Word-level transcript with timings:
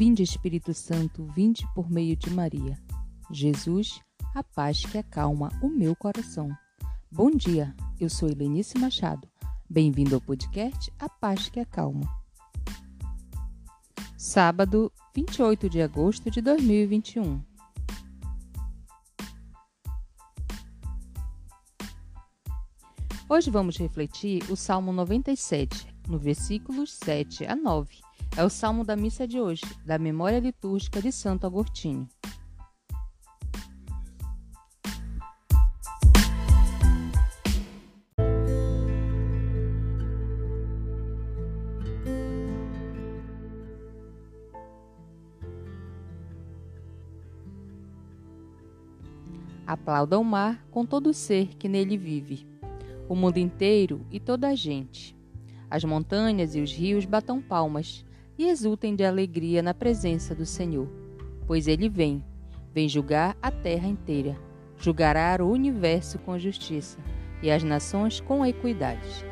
Vinde, 0.00 0.22
Espírito 0.22 0.72
Santo, 0.72 1.26
vinde 1.36 1.68
por 1.74 1.90
meio 1.90 2.16
de 2.16 2.30
Maria. 2.30 2.74
Jesus, 3.30 4.00
a 4.34 4.42
paz 4.42 4.82
que 4.82 4.96
acalma 4.96 5.50
o 5.60 5.68
meu 5.68 5.94
coração. 5.94 6.48
Bom 7.12 7.30
dia, 7.30 7.76
eu 8.00 8.08
sou 8.08 8.30
Helenice 8.30 8.78
Machado. 8.78 9.28
Bem-vindo 9.68 10.14
ao 10.14 10.20
podcast 10.22 10.90
A 10.98 11.06
Paz 11.06 11.50
que 11.50 11.60
Acalma. 11.60 12.08
Sábado, 14.16 14.90
28 15.14 15.68
de 15.68 15.82
agosto 15.82 16.30
de 16.30 16.40
2021. 16.40 17.42
Hoje 23.28 23.50
vamos 23.50 23.76
refletir 23.76 24.50
o 24.50 24.56
Salmo 24.56 24.94
97, 24.94 25.94
no 26.08 26.18
versículos 26.18 26.90
7 26.94 27.44
a 27.44 27.54
9 27.54 28.09
é 28.36 28.44
o 28.44 28.48
salmo 28.48 28.84
da 28.84 28.96
missa 28.96 29.26
de 29.26 29.40
hoje, 29.40 29.64
da 29.84 29.98
memória 29.98 30.38
litúrgica 30.38 31.02
de 31.02 31.10
Santo 31.10 31.46
Agostinho. 31.46 32.08
Aplauda 49.66 50.18
o 50.18 50.24
mar 50.24 50.66
com 50.70 50.84
todo 50.84 51.10
o 51.10 51.14
ser 51.14 51.54
que 51.56 51.68
nele 51.68 51.96
vive, 51.96 52.44
o 53.08 53.14
mundo 53.14 53.38
inteiro 53.38 54.04
e 54.10 54.18
toda 54.18 54.48
a 54.48 54.54
gente. 54.54 55.16
As 55.70 55.84
montanhas 55.84 56.56
e 56.56 56.60
os 56.60 56.72
rios 56.72 57.04
batam 57.04 57.40
palmas, 57.40 58.04
e 58.40 58.48
exultem 58.48 58.96
de 58.96 59.04
alegria 59.04 59.62
na 59.62 59.74
presença 59.74 60.34
do 60.34 60.46
Senhor, 60.46 60.88
pois 61.46 61.68
ele 61.68 61.90
vem, 61.90 62.24
vem 62.72 62.88
julgar 62.88 63.36
a 63.42 63.50
terra 63.50 63.86
inteira, 63.86 64.34
julgará 64.78 65.36
o 65.44 65.50
universo 65.50 66.18
com 66.20 66.38
justiça 66.38 66.98
e 67.42 67.50
as 67.50 67.62
nações 67.62 68.18
com 68.18 68.46
equidade. 68.46 69.26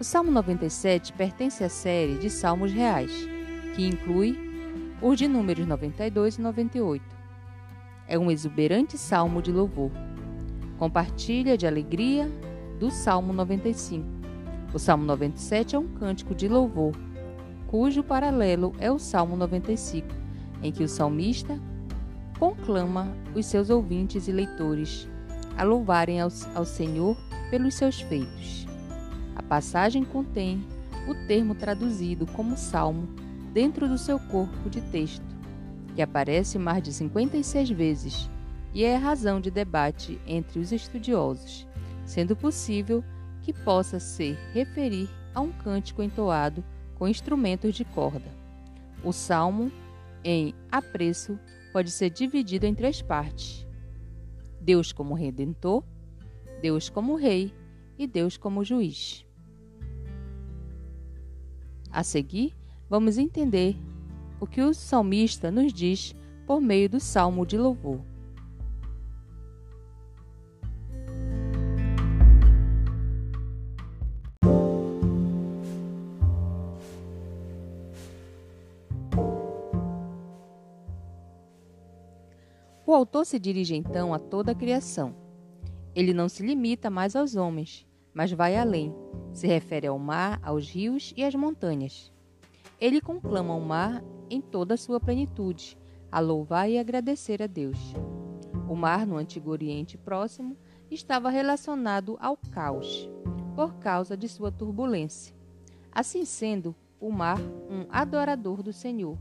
O 0.00 0.02
Salmo 0.02 0.32
97 0.32 1.12
pertence 1.12 1.62
à 1.62 1.68
série 1.68 2.18
de 2.18 2.28
Salmos 2.28 2.72
Reais, 2.72 3.12
que 3.76 3.86
inclui 3.86 4.36
os 5.00 5.16
de 5.16 5.28
números 5.28 5.68
92 5.68 6.34
e 6.34 6.40
98. 6.40 7.04
É 8.08 8.18
um 8.18 8.28
exuberante 8.28 8.98
salmo 8.98 9.40
de 9.40 9.52
louvor. 9.52 9.92
Compartilha 10.80 11.56
de 11.56 11.64
alegria 11.64 12.28
do 12.80 12.90
Salmo 12.90 13.32
95 13.32 14.17
o 14.72 14.78
Salmo 14.78 15.04
97 15.04 15.76
é 15.76 15.78
um 15.78 15.88
cântico 15.88 16.34
de 16.34 16.46
louvor, 16.46 16.94
cujo 17.66 18.02
paralelo 18.02 18.74
é 18.78 18.90
o 18.90 18.98
Salmo 18.98 19.36
95, 19.36 20.06
em 20.62 20.70
que 20.70 20.84
o 20.84 20.88
salmista 20.88 21.58
conclama 22.38 23.08
os 23.34 23.46
seus 23.46 23.70
ouvintes 23.70 24.28
e 24.28 24.32
leitores 24.32 25.08
a 25.56 25.64
louvarem 25.64 26.20
ao, 26.20 26.28
ao 26.54 26.64
Senhor 26.64 27.16
pelos 27.50 27.74
seus 27.74 28.00
feitos. 28.00 28.66
A 29.34 29.42
passagem 29.42 30.04
contém 30.04 30.64
o 31.08 31.14
termo 31.26 31.54
traduzido 31.54 32.26
como 32.26 32.56
salmo 32.56 33.08
dentro 33.52 33.88
do 33.88 33.96
seu 33.96 34.18
corpo 34.18 34.68
de 34.68 34.80
texto, 34.82 35.24
que 35.94 36.02
aparece 36.02 36.58
mais 36.58 36.82
de 36.82 36.92
56 36.92 37.70
vezes 37.70 38.30
e 38.74 38.84
é 38.84 38.96
razão 38.96 39.40
de 39.40 39.50
debate 39.50 40.20
entre 40.26 40.58
os 40.60 40.70
estudiosos, 40.70 41.66
sendo 42.04 42.36
possível 42.36 43.02
que 43.48 43.52
possa 43.54 43.98
se 43.98 44.32
referir 44.52 45.08
a 45.34 45.40
um 45.40 45.50
cântico 45.50 46.02
entoado 46.02 46.62
com 46.96 47.08
instrumentos 47.08 47.74
de 47.74 47.82
corda. 47.82 48.30
O 49.02 49.10
salmo, 49.10 49.72
em 50.22 50.54
apreço, 50.70 51.40
pode 51.72 51.90
ser 51.90 52.10
dividido 52.10 52.66
em 52.66 52.74
três 52.74 53.00
partes: 53.00 53.66
Deus 54.60 54.92
como 54.92 55.14
redentor, 55.14 55.82
Deus 56.60 56.90
como 56.90 57.16
rei 57.16 57.54
e 57.96 58.06
Deus 58.06 58.36
como 58.36 58.62
juiz. 58.62 59.24
A 61.90 62.02
seguir, 62.02 62.54
vamos 62.86 63.16
entender 63.16 63.78
o 64.38 64.46
que 64.46 64.60
o 64.60 64.74
salmista 64.74 65.50
nos 65.50 65.72
diz 65.72 66.14
por 66.46 66.60
meio 66.60 66.90
do 66.90 67.00
salmo 67.00 67.46
de 67.46 67.56
louvor. 67.56 68.02
O 82.88 82.94
autor 82.94 83.26
se 83.26 83.38
dirige 83.38 83.76
então 83.76 84.14
a 84.14 84.18
toda 84.18 84.52
a 84.52 84.54
criação. 84.54 85.14
Ele 85.94 86.14
não 86.14 86.26
se 86.26 86.42
limita 86.42 86.88
mais 86.88 87.14
aos 87.14 87.36
homens, 87.36 87.86
mas 88.14 88.32
vai 88.32 88.56
além. 88.56 88.94
Se 89.30 89.46
refere 89.46 89.86
ao 89.86 89.98
mar, 89.98 90.40
aos 90.42 90.70
rios 90.70 91.12
e 91.14 91.22
às 91.22 91.34
montanhas. 91.34 92.10
Ele 92.80 93.02
conclama 93.02 93.54
o 93.54 93.60
mar 93.60 94.02
em 94.30 94.40
toda 94.40 94.72
a 94.72 94.78
sua 94.78 94.98
plenitude, 94.98 95.76
a 96.10 96.18
louvar 96.18 96.70
e 96.70 96.78
agradecer 96.78 97.42
a 97.42 97.46
Deus. 97.46 97.76
O 98.66 98.74
mar 98.74 99.06
no 99.06 99.18
Antigo 99.18 99.50
Oriente 99.50 99.98
Próximo 99.98 100.56
estava 100.90 101.28
relacionado 101.28 102.16
ao 102.18 102.38
caos, 102.38 103.06
por 103.54 103.74
causa 103.74 104.16
de 104.16 104.26
sua 104.30 104.50
turbulência. 104.50 105.36
Assim 105.92 106.24
sendo, 106.24 106.74
o 106.98 107.12
mar 107.12 107.38
um 107.68 107.84
adorador 107.90 108.62
do 108.62 108.72
Senhor. 108.72 109.18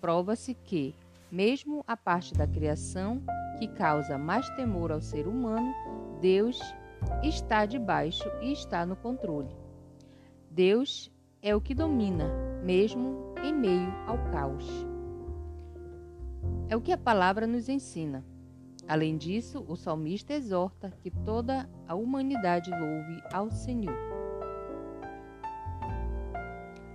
Prova-se 0.00 0.52
que, 0.52 0.96
mesmo 1.34 1.82
a 1.84 1.96
parte 1.96 2.32
da 2.32 2.46
criação 2.46 3.20
que 3.58 3.66
causa 3.66 4.16
mais 4.16 4.48
temor 4.50 4.92
ao 4.92 5.00
ser 5.00 5.26
humano, 5.26 5.74
Deus 6.20 6.60
está 7.24 7.66
debaixo 7.66 8.22
e 8.40 8.52
está 8.52 8.86
no 8.86 8.94
controle. 8.94 9.50
Deus 10.48 11.12
é 11.42 11.54
o 11.56 11.60
que 11.60 11.74
domina, 11.74 12.30
mesmo 12.62 13.34
em 13.42 13.52
meio 13.52 13.92
ao 14.06 14.16
caos. 14.30 14.64
É 16.68 16.76
o 16.76 16.80
que 16.80 16.92
a 16.92 16.98
palavra 16.98 17.48
nos 17.48 17.68
ensina. 17.68 18.24
Além 18.86 19.16
disso, 19.16 19.64
o 19.66 19.74
salmista 19.74 20.34
exorta 20.34 20.92
que 21.00 21.10
toda 21.10 21.68
a 21.88 21.96
humanidade 21.96 22.70
louve 22.70 23.20
ao 23.32 23.50
Senhor. 23.50 23.96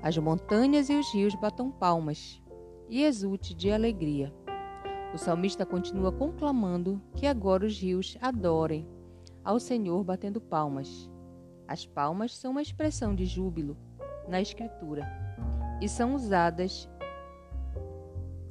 As 0.01 0.17
montanhas 0.17 0.89
e 0.89 0.97
os 0.97 1.13
rios 1.13 1.35
batam 1.35 1.69
palmas, 1.69 2.41
e 2.89 3.03
exulte 3.03 3.53
de 3.53 3.71
alegria. 3.71 4.33
O 5.13 5.17
salmista 5.17 5.65
continua 5.65 6.11
conclamando 6.11 7.01
que 7.15 7.27
agora 7.27 7.65
os 7.65 7.79
rios 7.79 8.17
adorem 8.19 8.87
ao 9.43 9.59
Senhor 9.59 10.03
batendo 10.03 10.41
palmas. 10.41 11.09
As 11.67 11.85
palmas 11.85 12.35
são 12.35 12.51
uma 12.51 12.61
expressão 12.61 13.13
de 13.13 13.25
júbilo 13.25 13.77
na 14.27 14.41
Escritura 14.41 15.07
e 15.79 15.87
são 15.87 16.15
usadas 16.15 16.89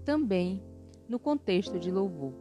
também 0.05 0.63
no 1.09 1.19
contexto 1.19 1.79
de 1.79 1.91
louvor. 1.91 2.33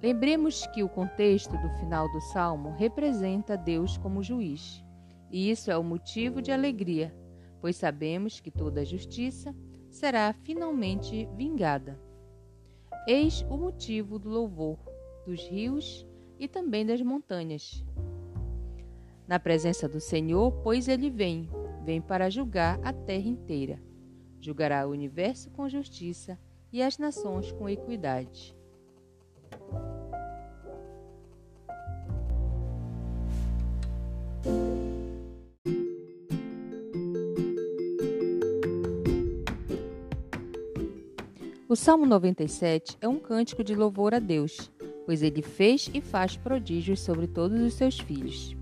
Lembremos 0.00 0.66
que 0.68 0.82
o 0.82 0.88
contexto 0.88 1.50
do 1.58 1.68
final 1.80 2.10
do 2.12 2.20
salmo 2.20 2.70
representa 2.78 3.56
Deus 3.56 3.98
como 3.98 4.22
juiz, 4.22 4.84
e 5.30 5.50
isso 5.50 5.70
é 5.70 5.76
o 5.76 5.82
motivo 5.82 6.40
de 6.40 6.52
alegria 6.52 7.12
pois 7.60 7.76
sabemos 7.76 8.40
que 8.40 8.50
toda 8.50 8.84
justiça 8.84 9.54
será 9.90 10.32
finalmente 10.32 11.28
vingada. 11.36 11.98
Eis 13.06 13.42
o 13.48 13.56
motivo 13.56 14.18
do 14.18 14.28
louvor 14.28 14.78
dos 15.24 15.46
rios 15.48 16.06
e 16.38 16.48
também 16.48 16.84
das 16.84 17.02
montanhas. 17.02 17.84
Na 19.26 19.38
presença 19.38 19.88
do 19.88 20.00
Senhor, 20.00 20.52
pois 20.62 20.88
ele 20.88 21.10
vem, 21.10 21.48
vem 21.84 22.00
para 22.00 22.30
julgar 22.30 22.80
a 22.82 22.92
terra 22.92 23.28
inteira. 23.28 23.82
Julgará 24.40 24.86
o 24.86 24.90
universo 24.90 25.50
com 25.50 25.68
justiça 25.68 26.38
e 26.72 26.82
as 26.82 26.96
nações 26.98 27.52
com 27.52 27.68
equidade. 27.68 28.57
O 41.70 41.76
Salmo 41.76 42.06
97 42.06 42.96
é 42.98 43.06
um 43.06 43.18
cântico 43.18 43.62
de 43.62 43.74
louvor 43.74 44.14
a 44.14 44.18
Deus, 44.18 44.70
pois 45.04 45.22
ele 45.22 45.42
fez 45.42 45.90
e 45.92 46.00
faz 46.00 46.34
prodígios 46.34 46.98
sobre 47.00 47.26
todos 47.26 47.60
os 47.60 47.74
seus 47.74 48.00
filhos. 48.00 48.56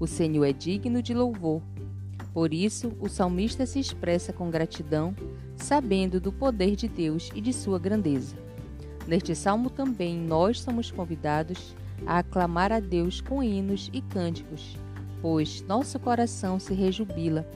O 0.00 0.06
Senhor 0.06 0.46
é 0.46 0.52
digno 0.54 1.02
de 1.02 1.12
louvor. 1.12 1.60
Por 2.32 2.54
isso, 2.54 2.96
o 3.00 3.06
salmista 3.06 3.66
se 3.66 3.78
expressa 3.78 4.32
com 4.32 4.50
gratidão, 4.50 5.14
sabendo 5.56 6.18
do 6.18 6.32
poder 6.32 6.74
de 6.74 6.88
Deus 6.88 7.28
e 7.34 7.42
de 7.42 7.52
sua 7.52 7.78
grandeza. 7.78 8.34
Neste 9.06 9.34
salmo 9.34 9.68
também 9.68 10.16
nós 10.16 10.58
somos 10.58 10.90
convidados 10.90 11.76
a 12.06 12.20
aclamar 12.20 12.72
a 12.72 12.80
Deus 12.80 13.20
com 13.20 13.42
hinos 13.42 13.90
e 13.92 14.00
cânticos, 14.00 14.74
pois 15.20 15.60
nosso 15.68 16.00
coração 16.00 16.58
se 16.58 16.72
rejubila 16.72 17.46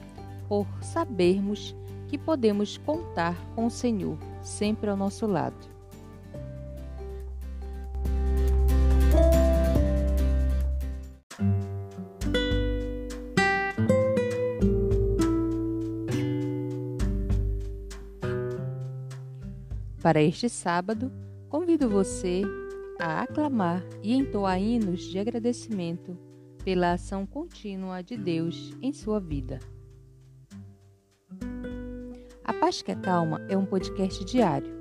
por 0.47 0.67
sabermos 0.83 1.75
que 2.07 2.15
podemos 2.15 2.77
contar 2.77 3.35
com 3.55 3.65
o 3.65 3.71
Senhor 3.71 4.19
sempre 4.43 4.89
ao 4.89 4.97
nosso 4.97 5.25
lado. 5.25 5.73
Para 20.03 20.21
este 20.21 20.49
sábado, 20.49 21.09
convido 21.47 21.89
você 21.89 22.41
a 22.99 23.21
aclamar 23.21 23.81
e 24.03 24.13
entoar 24.13 24.61
hinos 24.61 25.01
de 25.01 25.17
agradecimento 25.17 26.17
pela 26.63 26.91
ação 26.91 27.25
contínua 27.25 28.01
de 28.01 28.17
Deus 28.17 28.73
em 28.81 28.91
sua 28.91 29.19
vida. 29.19 29.59
A 32.53 32.65
Paz 32.65 32.81
que 32.81 32.91
Acalma 32.91 33.41
é 33.49 33.57
um 33.57 33.65
podcast 33.65 34.23
diário. 34.23 34.71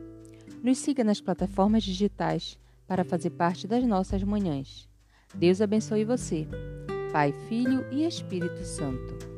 Nos 0.62 0.78
siga 0.78 1.02
nas 1.02 1.20
plataformas 1.20 1.82
digitais 1.82 2.58
para 2.86 3.04
fazer 3.04 3.30
parte 3.30 3.66
das 3.66 3.82
nossas 3.84 4.22
manhãs. 4.22 4.88
Deus 5.34 5.60
abençoe 5.60 6.04
você, 6.04 6.46
Pai, 7.12 7.32
Filho 7.48 7.84
e 7.90 8.04
Espírito 8.04 8.62
Santo. 8.64 9.31